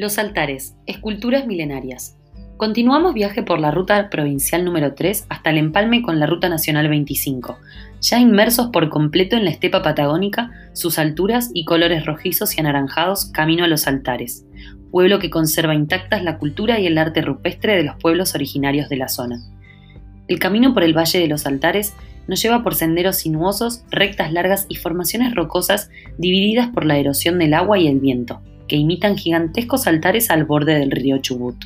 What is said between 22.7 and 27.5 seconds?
senderos sinuosos, rectas largas y formaciones rocosas divididas por la erosión